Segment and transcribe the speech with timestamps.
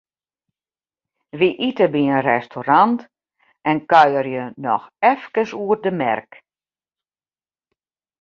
[1.37, 2.99] Wy ite by in restaurant
[3.69, 6.31] en kuierje noch efkes oer de merk.